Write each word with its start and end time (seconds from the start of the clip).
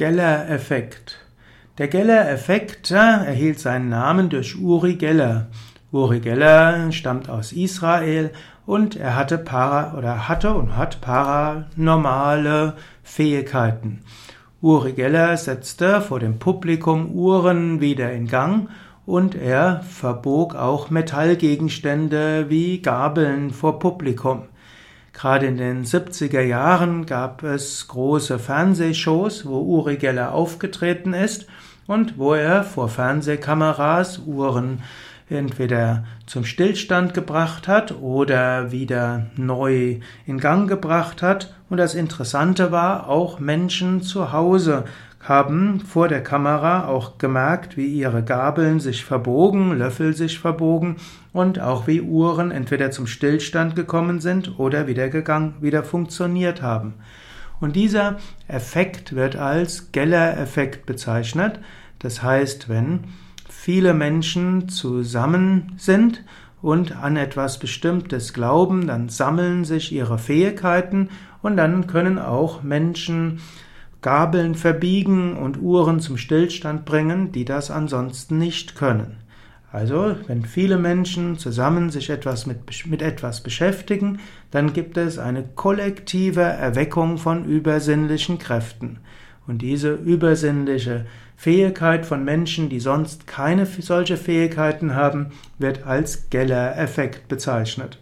Geller-Effekt. 0.00 1.18
Der 1.76 1.86
Geller-Effekt 1.86 2.90
erhielt 2.90 3.60
seinen 3.60 3.90
Namen 3.90 4.30
durch 4.30 4.58
Uri 4.58 4.94
Geller. 4.94 5.48
Uri 5.92 6.20
Geller 6.20 6.90
stammt 6.90 7.28
aus 7.28 7.52
Israel 7.52 8.30
und 8.64 8.96
er 8.96 9.14
hatte 9.14 9.36
para 9.36 9.92
oder 9.98 10.26
hatte 10.26 10.54
und 10.54 10.74
hat 10.74 11.02
paranormale 11.02 12.76
Fähigkeiten. 13.02 14.00
Uri 14.62 14.94
Geller 14.94 15.36
setzte 15.36 16.00
vor 16.00 16.18
dem 16.18 16.38
Publikum 16.38 17.10
Uhren 17.10 17.82
wieder 17.82 18.10
in 18.10 18.26
Gang 18.26 18.70
und 19.04 19.34
er 19.34 19.82
verbog 19.82 20.54
auch 20.54 20.88
Metallgegenstände 20.88 22.46
wie 22.48 22.80
Gabeln 22.80 23.50
vor 23.50 23.78
Publikum. 23.78 24.44
Gerade 25.12 25.46
in 25.46 25.56
den 25.56 25.84
70er 25.84 26.40
Jahren 26.40 27.04
gab 27.04 27.42
es 27.42 27.88
große 27.88 28.38
Fernsehshows, 28.38 29.44
wo 29.44 29.60
Uri 29.60 29.96
Geller 29.96 30.32
aufgetreten 30.32 31.14
ist 31.14 31.46
und 31.86 32.18
wo 32.18 32.34
er 32.34 32.62
vor 32.62 32.88
Fernsehkameras 32.88 34.20
Uhren 34.20 34.82
entweder 35.30 36.04
zum 36.26 36.44
Stillstand 36.44 37.14
gebracht 37.14 37.68
hat 37.68 38.00
oder 38.00 38.72
wieder 38.72 39.26
neu 39.36 40.00
in 40.26 40.38
Gang 40.38 40.68
gebracht 40.68 41.22
hat. 41.22 41.54
Und 41.68 41.78
das 41.78 41.94
Interessante 41.94 42.72
war, 42.72 43.08
auch 43.08 43.38
Menschen 43.38 44.02
zu 44.02 44.32
Hause 44.32 44.84
haben 45.22 45.80
vor 45.80 46.08
der 46.08 46.22
Kamera 46.22 46.86
auch 46.86 47.18
gemerkt, 47.18 47.76
wie 47.76 47.86
ihre 47.86 48.24
Gabeln 48.24 48.80
sich 48.80 49.04
verbogen, 49.04 49.76
Löffel 49.76 50.14
sich 50.16 50.38
verbogen 50.38 50.96
und 51.32 51.60
auch 51.60 51.86
wie 51.86 52.00
Uhren 52.00 52.50
entweder 52.50 52.90
zum 52.90 53.06
Stillstand 53.06 53.76
gekommen 53.76 54.20
sind 54.20 54.58
oder 54.58 54.86
wieder 54.86 55.08
gegangen, 55.10 55.56
wieder 55.60 55.84
funktioniert 55.84 56.62
haben. 56.62 56.94
Und 57.60 57.76
dieser 57.76 58.18
Effekt 58.48 59.14
wird 59.14 59.36
als 59.36 59.92
Geller-Effekt 59.92 60.86
bezeichnet. 60.86 61.60
Das 61.98 62.22
heißt, 62.22 62.70
wenn 62.70 63.04
viele 63.52 63.94
Menschen 63.94 64.68
zusammen 64.68 65.74
sind 65.76 66.24
und 66.62 66.96
an 66.96 67.16
etwas 67.16 67.58
Bestimmtes 67.58 68.32
glauben, 68.32 68.86
dann 68.86 69.08
sammeln 69.08 69.64
sich 69.64 69.92
ihre 69.92 70.18
Fähigkeiten 70.18 71.08
und 71.42 71.56
dann 71.56 71.86
können 71.86 72.18
auch 72.18 72.62
Menschen 72.62 73.40
Gabeln 74.02 74.54
verbiegen 74.54 75.36
und 75.36 75.60
Uhren 75.60 76.00
zum 76.00 76.16
Stillstand 76.16 76.84
bringen, 76.84 77.32
die 77.32 77.44
das 77.44 77.70
ansonsten 77.70 78.38
nicht 78.38 78.74
können. 78.74 79.18
Also, 79.72 80.16
wenn 80.26 80.44
viele 80.44 80.78
Menschen 80.78 81.38
zusammen 81.38 81.90
sich 81.90 82.10
etwas 82.10 82.46
mit, 82.46 82.86
mit 82.86 83.02
etwas 83.02 83.42
beschäftigen, 83.42 84.18
dann 84.50 84.72
gibt 84.72 84.96
es 84.96 85.18
eine 85.18 85.44
kollektive 85.44 86.40
Erweckung 86.40 87.18
von 87.18 87.44
übersinnlichen 87.44 88.38
Kräften. 88.38 88.98
Und 89.50 89.62
diese 89.62 89.94
übersinnliche 89.94 91.06
Fähigkeit 91.36 92.06
von 92.06 92.24
Menschen, 92.24 92.68
die 92.68 92.78
sonst 92.78 93.26
keine 93.26 93.66
solche 93.66 94.16
Fähigkeiten 94.16 94.94
haben, 94.94 95.32
wird 95.58 95.84
als 95.88 96.30
Geller-Effekt 96.30 97.26
bezeichnet. 97.26 97.98